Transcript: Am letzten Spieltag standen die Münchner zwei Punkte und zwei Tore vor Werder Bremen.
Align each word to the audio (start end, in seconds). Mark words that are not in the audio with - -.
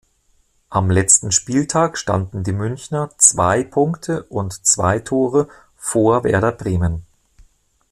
Am 0.71 0.89
letzten 0.89 1.31
Spieltag 1.31 1.95
standen 1.95 2.41
die 2.43 2.53
Münchner 2.53 3.11
zwei 3.19 3.63
Punkte 3.63 4.23
und 4.23 4.65
zwei 4.65 4.97
Tore 4.97 5.47
vor 5.75 6.23
Werder 6.23 6.53
Bremen. 6.53 7.05